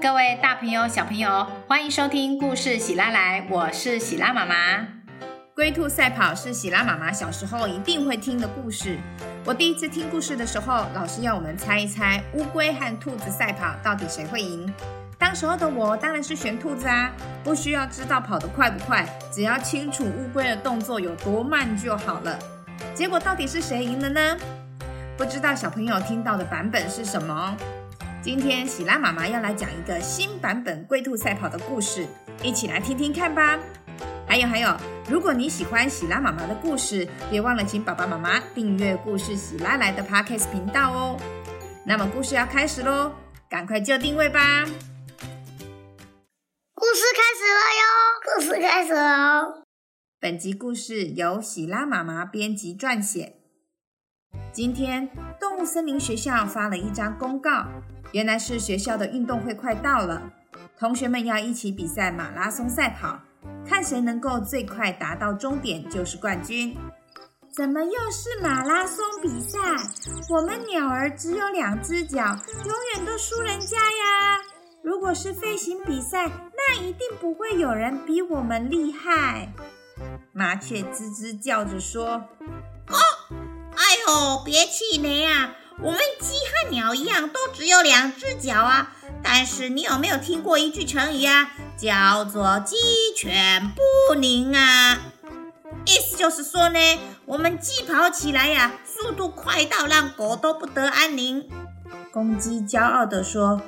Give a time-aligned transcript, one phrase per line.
[0.00, 4.86] 各位大朋友、小朋友，欢迎收听故事喜拉来，我是喜拉妈妈。
[5.52, 8.98] 龟兔赛跑是喜拉妈妈小时候一定会听的故事。
[9.44, 14.72] 我第一次听故事的时候，老师要我们猜一猜乌龟和兔子赛跑到底谁会赢。
[15.18, 17.10] 当时候的我当然是选兔子啊，
[17.42, 22.38] 不需要知道跑得快不快，只要清楚乌龟的动作有多慢就好了。
[22.94, 24.36] 结果到底是谁赢了呢？
[25.16, 27.56] 不知道小朋友听到的版本是什么？
[28.24, 32.08] 今天喜拉妈妈要来讲一个新版本龟兔赛跑的故事，
[32.42, 33.60] 一起来听听看吧。
[34.26, 34.74] 还有还有，
[35.10, 41.20] 如果你喜欢喜拉妈妈的故事，别忘了请爸爸妈妈订阅故事喜拉来的 Podcast 频道哦。
[41.84, 43.12] 那么故事要开始喽，
[43.50, 44.64] 赶快就定位吧。
[46.72, 47.84] 故事开始了哟，
[48.24, 49.66] 故事开始了。
[50.18, 53.34] 本集故事由喜拉妈妈编辑撰写。
[54.50, 57.66] 今天动物森林学校发了一张公告。
[58.14, 60.30] 原来是学校的运动会快到了，
[60.78, 63.18] 同学们要一起比赛马拉松赛跑，
[63.66, 66.76] 看谁能够最快达到终点就是冠军。
[67.52, 69.58] 怎么又是马拉松比赛？
[70.30, 74.40] 我们鸟儿只有两只脚，永远都输人家呀！
[74.84, 79.52] 如果是飞行比赛，那一定不会有人比我们厉害。
[80.32, 82.28] 麻雀吱吱叫着说
[82.86, 82.96] ：“哦，
[83.74, 88.92] 哎呦，别气馁啊！”我们鸡和鸟一样，都只有两只脚啊！
[89.22, 91.50] 但是你有没有听过一句成语啊？
[91.76, 92.76] 叫做鸡
[93.16, 93.72] 犬
[94.08, 94.98] 不宁啊！
[95.84, 96.78] 意思就是说呢，
[97.26, 101.50] 我们鸡跑起来呀，速度快到让狗都不得安宁。
[102.12, 103.60] 公鸡骄傲地说：“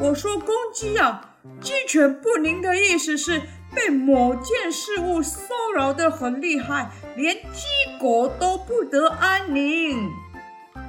[0.00, 3.42] 我说公鸡啊，鸡犬不宁的意思是。”
[3.74, 7.66] 被某件事物骚扰的很厉害，连鸡
[8.00, 10.10] 狗都不得安宁。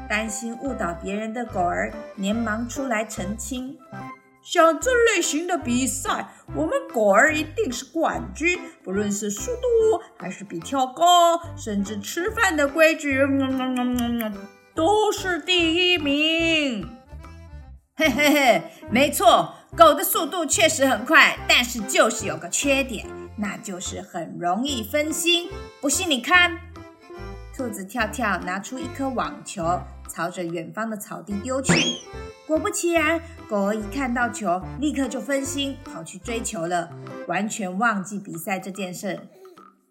[0.08, 3.78] 担心误导别人的狗儿连忙出来澄清：
[4.42, 14.34] 像这类型的比赛，我们狗儿一定是冠军，不论是速度还是比跳高，甚至吃饭的规矩，嗯嗯嗯嗯嗯
[14.74, 16.90] 都是第一名。
[17.96, 19.54] 嘿嘿嘿，没错。
[19.78, 23.06] 狗的速度确实很快，但是就是有个缺点，
[23.38, 25.50] 那就是很容易分心。
[25.80, 26.58] 不信你看，
[27.56, 31.74] 兔子跳跳拿出一颗网球，朝着远方的草地丢去。
[32.48, 36.90] 果不其然，狗一看到球，立刻就分心，跑去追球了，
[37.28, 39.16] 完全忘记比赛这件事。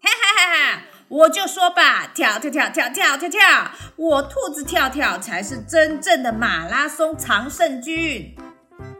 [0.01, 0.81] 哈哈哈哈！
[1.07, 8.35] 我就说吧，跳跳跳跳跳跳跳，我兔子跳跳才是真正的马拉松常胜军。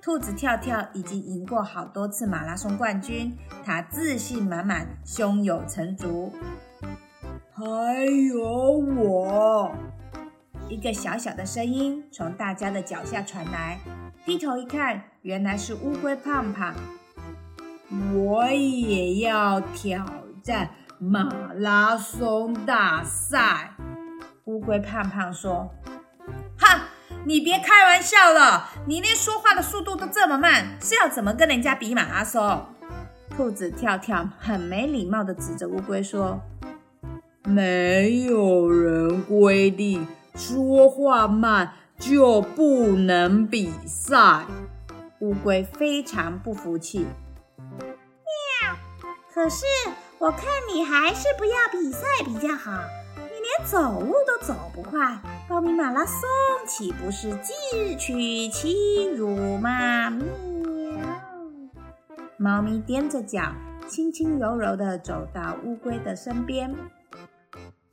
[0.01, 6.33] 兔子跳跳已经赢过好多次马拉松冠军，他自信满满，胸有成竹。
[7.51, 9.71] 还有我，
[10.69, 13.77] 一个小小的声音从大家的脚下传来。
[14.25, 16.73] 低头一看，原来是乌龟胖胖。
[18.13, 20.05] 我也要挑
[20.41, 23.73] 战马拉松大赛。
[24.45, 25.69] 乌龟胖胖说
[26.57, 26.87] ：“哈。”
[27.25, 28.69] 你别开玩笑了！
[28.87, 32.65] 你连说话的速度都这么慢，是要怎么跟人家比马拉松？
[33.35, 36.41] 兔子跳跳很没礼貌的指着乌龟说
[37.45, 44.45] ：“没有人规定说话慢就不能比赛。”
[45.19, 47.05] 乌龟非常不服气。
[47.59, 48.75] 喵！
[49.33, 49.65] 可是
[50.17, 50.41] 我看
[50.73, 52.71] 你还是不要比赛比较好。
[53.65, 56.27] 走路都走不快猫咪马拉松
[56.67, 57.53] 岂不是自
[57.97, 60.25] 取其辱吗喵
[62.37, 63.53] 猫咪踮着脚
[63.87, 66.73] 轻轻柔柔地走到乌龟的身边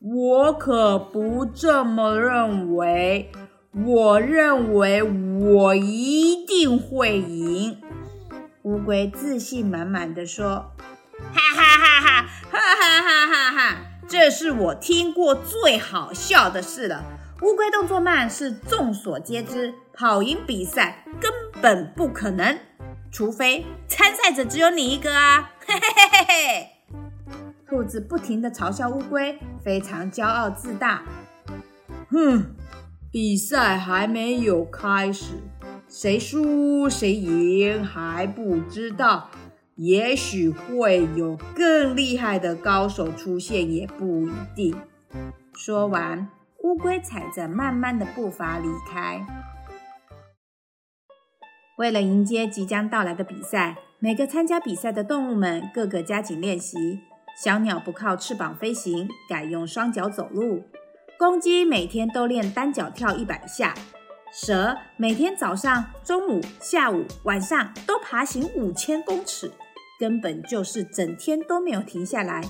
[0.00, 3.32] 我可不这么认为
[3.72, 7.76] 我认为我一定会赢。
[8.62, 10.72] 乌龟自信满满地说
[11.19, 13.95] 哈哈哈哈哈哈哈哈哈。
[14.09, 17.05] 这是我听过最好笑的事了。
[17.43, 21.31] 乌龟动作慢是众所皆知，跑赢比赛根
[21.61, 22.56] 本不可能，
[23.11, 25.50] 除非参赛者只有你一个啊！
[25.67, 26.69] 嘿嘿嘿嘿嘿。
[27.69, 31.02] 兔子不停地嘲笑乌龟，非常骄傲自大。
[32.11, 32.55] 哼，
[33.11, 35.32] 比赛还没有开始，
[35.88, 39.29] 谁输谁赢还不知道。
[39.76, 44.75] 也许会有更厉害的高手出现，也不一定。
[45.55, 46.28] 说完，
[46.62, 49.20] 乌龟踩着慢慢的步伐离开。
[51.76, 57.00] 为了迎接即将到来的比赛，每个参加比赛的动物们个个加紧练习。
[57.37, 60.62] 小鸟不靠翅膀飞行，改用双脚走路；
[61.19, 63.75] 公鸡每天都练单脚跳一百下；
[64.32, 69.52] 蛇每天早上、中午、下午、晚上都爬行五千公尺，
[69.98, 72.43] 根本就是整天都没有停下来。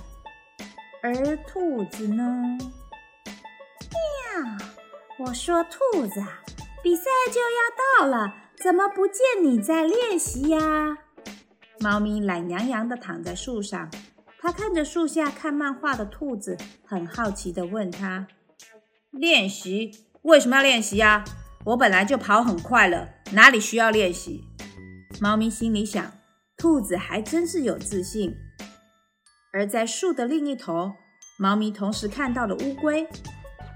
[1.03, 2.59] 而兔子呢？
[3.91, 6.21] 喵，我说兔子，
[6.83, 10.99] 比赛就要到了，怎么不见你在练习呀？
[11.81, 13.91] 猫咪懒洋洋地躺在树上，
[14.41, 18.27] 它看着树下看漫画的兔子，很好奇地问他
[19.13, 19.91] ：“练习？
[20.23, 21.23] 为什么要练习呀？
[21.67, 24.45] 我本来就跑很快了，哪里需要练习？”
[25.21, 26.13] 猫咪心里想：
[26.57, 28.35] 兔子还真是有自信。
[29.53, 30.93] 而在树的另一头，
[31.39, 33.07] 猫咪同时看到了乌龟。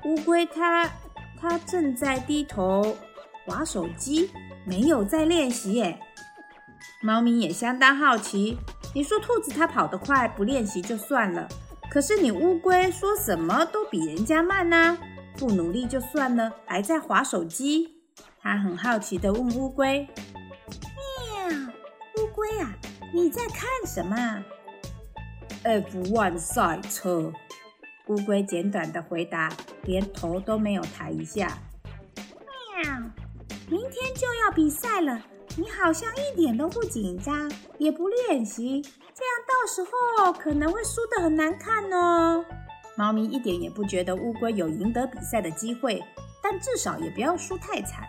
[0.04, 0.90] 乌龟它
[1.38, 2.96] 它正在低头
[3.44, 4.30] 划手机，
[4.64, 5.98] 没有在练习耶。
[7.02, 8.56] 猫咪也相当好奇。
[8.94, 11.46] 你说兔子它跑得快，不练习就算了。
[11.90, 14.96] 可是你乌龟说什么都比人家慢呢，
[15.36, 18.00] 不努力就算了，还在划手机。
[18.40, 20.08] 它很好奇地问乌龟：“，
[23.12, 24.44] 你在看什么
[25.64, 27.32] ？”“F1 赛车。”
[28.08, 29.52] 乌龟简短的回答，
[29.84, 31.58] 连头都没有抬一下。
[32.16, 32.92] 喵，
[33.68, 35.20] 明天就要比赛了。
[35.56, 42.44] 你好像一点都不紧张，也不练习，这样到时候可能会输得很难看哦。
[42.96, 46.02] 猫咪一点也不觉得乌龟有赢得比赛的机会，
[46.42, 48.08] 但至少也不要输太惨。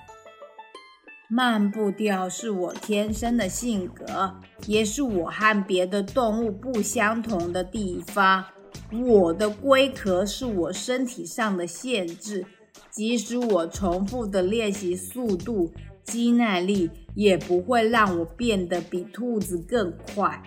[1.34, 4.36] 慢步调是我天生的性格，
[4.68, 8.44] 也是我和别的动物不相同的地方。
[8.92, 12.46] 我的龟壳是我身体上的限制，
[12.90, 15.72] 即使我重复的练习速度。
[16.04, 20.44] 肌耐力也不会让我变得比兔子更快。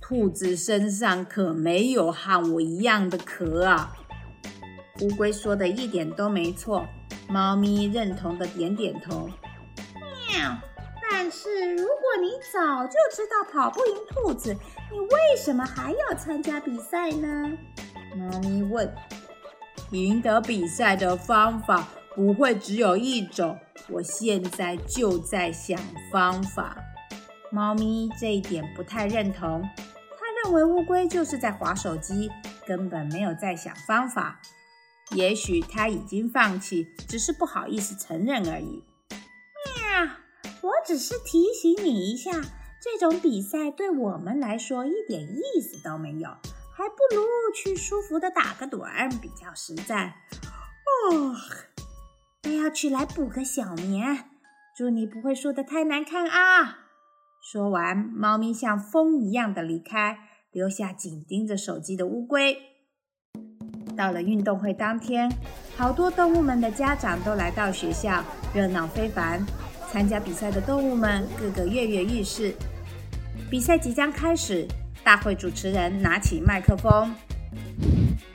[0.00, 3.92] 兔子身上可没有和我一样的壳啊！
[5.00, 6.84] 乌龟说的一点都没错。
[7.28, 9.30] 猫咪认同的点点头。
[11.10, 14.56] 但是如果你早就知道跑不赢兔子，
[14.90, 17.50] 你为什么还要参加比赛呢？
[18.16, 18.92] 猫咪问。
[19.90, 23.58] 赢得比赛的方法不会只有一种。
[23.88, 25.78] 我现在就在想
[26.10, 26.76] 方法。
[27.52, 32.30] 猫咪这一点不太认同，他认为乌龟就是在划手机，
[32.66, 34.40] 根本没有在想方法。
[35.10, 38.82] 也许他已经放弃，只是不好意思承认而已。
[40.64, 42.32] 我只是提醒你一下，
[42.80, 46.30] 这种比赛对我们来说一点意思都没有，
[46.74, 47.22] 还不如
[47.54, 50.16] 去舒服的打个盹儿比较实在。
[51.12, 51.36] 哦。
[52.44, 54.30] 我要去来补个小眠，
[54.74, 56.78] 祝你不会输得太难看啊！
[57.42, 60.18] 说完，猫咪像风一样的离开，
[60.50, 62.56] 留下紧盯着手机的乌龟。
[63.94, 65.30] 到了运动会当天，
[65.76, 68.24] 好多动物们的家长都来到学校，
[68.54, 69.44] 热闹非凡。
[69.94, 72.52] 参加比赛的动物们个个跃跃欲试。
[73.48, 74.66] 比赛即将开始，
[75.04, 77.14] 大会主持人拿起麦克风：“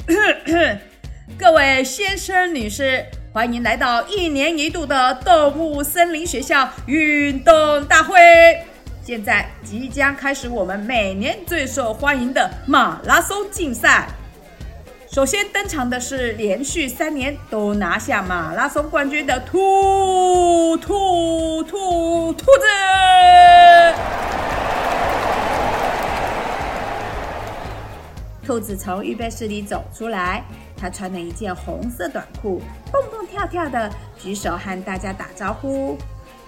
[1.37, 3.03] 各位先生、女士。”
[3.33, 8.15] 欢迎来到一年一度的动物森林学校运动大会。
[9.03, 14.07] 现在即将开始我们每年最受欢迎的马拉松竞赛。
[15.11, 22.67] 首先登场的是连续三年都拿下马拉松冠军的兔兔兔兔子。
[28.45, 30.43] 兔子从预备室里走出来。
[30.77, 32.61] 他穿了一件红色短裤，
[32.91, 35.97] 蹦蹦跳跳的举手和大家打招呼：“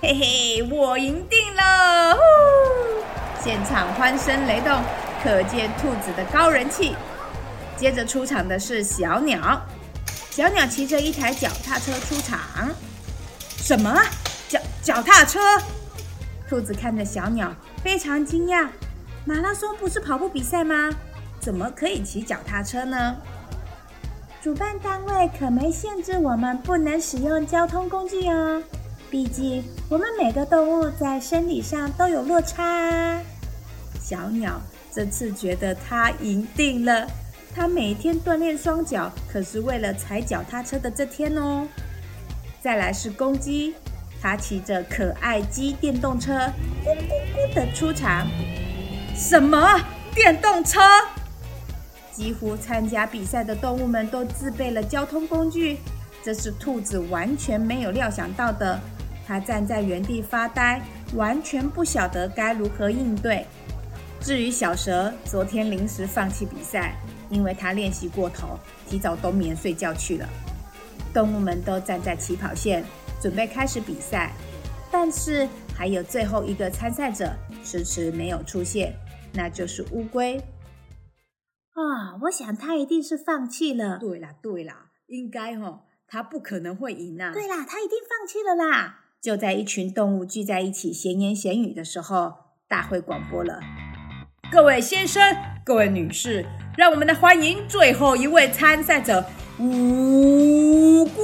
[0.01, 2.17] 嘿嘿，我赢定了！”
[3.43, 4.81] 现场欢声雷动，
[5.23, 6.95] 可见兔子的高人气。
[7.81, 9.59] 接着出场的是小鸟，
[10.29, 12.39] 小鸟骑着一台脚踏车出场。
[13.57, 13.99] 什么？
[14.47, 15.39] 脚脚踏车？
[16.47, 17.51] 兔子看着小鸟，
[17.83, 18.69] 非常惊讶。
[19.25, 20.91] 马拉松不是跑步比赛吗？
[21.39, 23.15] 怎么可以骑脚踏车呢？
[24.43, 28.61] 主办单位可没限制我们不能使用交通工具哦，
[29.09, 33.19] 毕竟我们每个动物在生理上都有落差。
[33.99, 34.61] 小鸟
[34.93, 37.07] 这次觉得它赢定了，
[37.53, 41.67] 它每天锻炼双脚，可是为了踩脚踏车的这天哦。
[42.61, 43.75] 再来是公鸡，
[44.21, 46.33] 它骑着可爱鸡电动车，
[46.83, 48.25] 咕咕咕的出场。
[49.15, 49.79] 什么
[50.15, 50.79] 电动车？
[52.11, 55.77] 几乎参加比赛的动物们都自备了交通工具，
[56.23, 58.79] 这是兔子完全没有料想到的。
[59.27, 60.81] 它站在原地发呆，
[61.15, 63.45] 完全不晓得该如何应对。
[64.19, 66.95] 至于小蛇，昨天临时放弃比赛，
[67.31, 70.29] 因为他练习过头，提早冬眠睡觉去了。
[71.13, 72.83] 动物们都站在起跑线，
[73.19, 74.33] 准备开始比赛。
[74.91, 77.33] 但是还有最后一个参赛者
[77.63, 78.93] 迟迟没有出现，
[79.33, 80.37] 那就是乌龟。
[81.73, 83.97] 啊，我想他一定是放弃了。
[83.97, 87.31] 对啦，对啦，应该哦，他不可能会赢啊。
[87.33, 89.05] 对啦，他一定放弃了啦。
[89.21, 92.33] 就在一群动物聚在一起闲言闲语的时候，
[92.67, 93.61] 大会广播了：
[94.51, 95.23] 各位先生，
[95.63, 99.23] 各位女士，让我们来欢迎最后一位参赛者
[99.59, 101.23] 乌龟。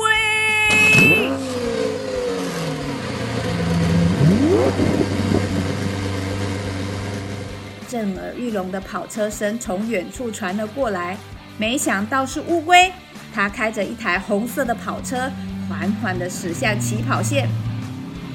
[7.90, 11.18] 震耳欲聋的跑车声从远处传了过来，
[11.58, 12.90] 没想到是乌龟。
[13.36, 15.30] 它开着一台红色的跑车，
[15.68, 17.50] 缓缓地驶向起跑线。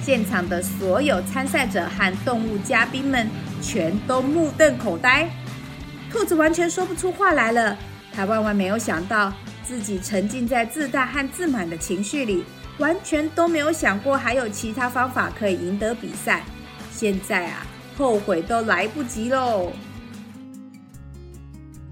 [0.02, 3.26] 现场的所有参赛者和动物嘉宾们
[3.62, 5.30] 全都目瞪口呆。
[6.10, 7.78] 兔子完全说不出话来了。
[8.12, 9.32] 他万万没有想到，
[9.64, 12.44] 自己沉浸在自大和自满的情绪里，
[12.78, 16.42] 完全都没有想过还有其他方法可以赢得比赛。
[16.90, 17.66] 现在啊！
[17.96, 19.70] 后悔都来不及喽！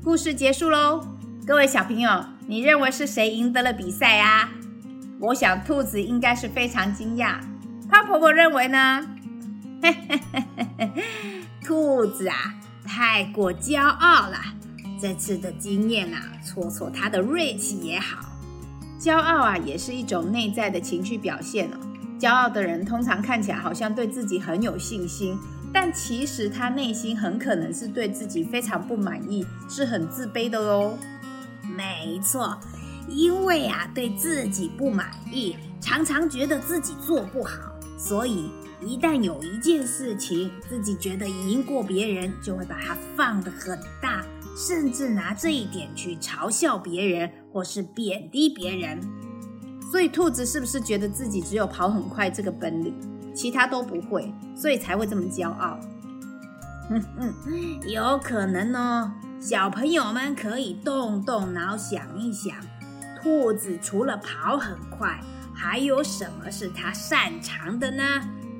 [0.02, 1.06] 故事结束喽，
[1.46, 4.50] 各位小朋友，你认为是谁赢得了比赛啊？
[5.20, 7.38] 我想兔子应该是非常惊讶。
[7.90, 9.06] 胖婆婆认为呢？
[9.82, 14.38] 嘿嘿嘿嘿嘿，兔子啊，太过骄傲了。
[15.00, 18.28] 这次的经验啊，挫挫他的锐气也好。
[19.00, 21.76] 骄傲啊，也是一种内在的情绪表现哦。
[22.18, 25.38] 骄傲的人通常看起来好像对自己很有信心。
[25.72, 30.98] 但其实他内心很可能是对自己非常不满意，是很自卑的哦。
[31.62, 32.58] 没错，
[33.06, 38.50] 因为啊对自己不满意，常常觉得自己做不好，所以
[38.80, 44.24] 一旦有一件事情自己觉得赢过别人，就会把它放得很大，
[44.56, 49.00] 甚至拿这一点去嘲笑别人或是贬低别人。
[49.90, 52.94] 所以兔子是不是觉得自己只有跑很快这个本领？
[53.34, 55.78] 其他都不会，所以才会这么骄傲。
[56.90, 57.34] 嗯嗯，
[57.88, 59.12] 有可能哦。
[59.40, 62.54] 小朋友们可以动动脑想一想，
[63.22, 65.20] 兔子除了跑很快，
[65.54, 68.04] 还有什么是它擅长的呢？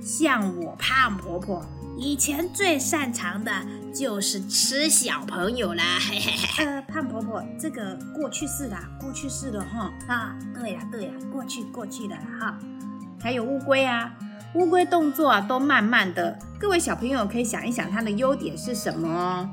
[0.00, 1.64] 像我胖婆婆
[1.96, 3.52] 以前最擅长的
[3.94, 5.84] 就是吃小朋友啦。
[6.58, 9.92] 呃，胖婆婆，这个过去式啦，过去式的哈。
[10.06, 12.58] 啊，对呀对呀，过去过去的哈。
[13.20, 14.12] 还有乌龟啊。
[14.54, 19.48] 乌龟动作啊都慢慢的，各位小朋友可以想一想它的优点是什么哦。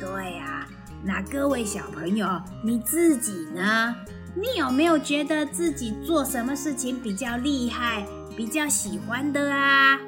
[0.00, 0.66] 对呀，
[1.04, 2.26] 那各位小朋友
[2.64, 3.94] 你自己呢？
[4.34, 8.06] 你有没有觉得自己做什么事情比较厉害、
[8.36, 9.98] 比较喜欢的啊？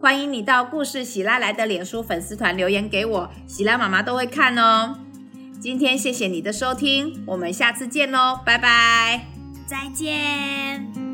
[0.00, 4.98] 欢迎你到故事喜拉来的脸书粉丝团留言给我，喜拉妈妈都会看哦。
[5.60, 9.26] 今天谢谢你的收听，我们下次见喽，拜拜，
[9.66, 11.07] 再见。